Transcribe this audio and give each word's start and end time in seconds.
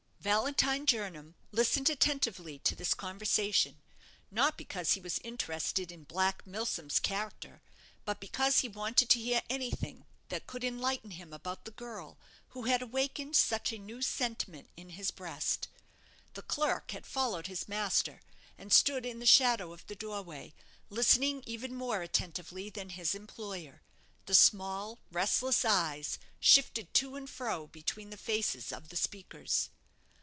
Valentine 0.21 0.85
Jernam 0.85 1.33
listened 1.51 1.89
attentively 1.89 2.59
to 2.59 2.75
this 2.75 2.93
conversation 2.93 3.81
not 4.29 4.55
because 4.55 4.91
he 4.91 4.99
was 5.01 5.17
interested 5.23 5.91
in 5.91 6.03
Black 6.03 6.45
Milsom's 6.45 6.99
character, 6.99 7.59
but 8.05 8.19
because 8.19 8.59
he 8.59 8.67
wanted 8.69 9.09
to 9.09 9.19
hear 9.19 9.41
anything 9.49 10.05
that 10.29 10.45
could 10.45 10.63
enlighten 10.63 11.09
him 11.09 11.33
about 11.33 11.65
the 11.65 11.71
girl 11.71 12.19
who 12.49 12.65
had 12.65 12.83
awakened 12.83 13.35
such 13.35 13.73
a 13.73 13.79
new 13.79 13.99
sentiment 13.99 14.69
in 14.77 14.89
his 14.91 15.09
breast. 15.09 15.67
The 16.35 16.43
clerk 16.43 16.91
had 16.91 17.07
followed 17.07 17.47
his 17.47 17.67
master, 17.67 18.21
and 18.59 18.71
stood 18.71 19.07
in 19.07 19.17
the 19.17 19.25
shadow 19.25 19.73
of 19.73 19.87
the 19.87 19.95
doorway, 19.95 20.53
listening 20.91 21.41
even 21.47 21.73
more 21.73 22.03
attentively 22.03 22.69
than 22.69 22.89
his 22.89 23.15
employer; 23.15 23.81
the 24.27 24.35
small, 24.35 24.99
restless 25.11 25.65
eyes 25.65 26.19
shifted 26.39 26.93
to 26.93 27.15
and 27.15 27.27
fro 27.27 27.65
between 27.65 28.11
the 28.11 28.17
faces 28.17 28.71
of 28.71 28.89
the 28.89 28.95
speakers. 28.97 29.69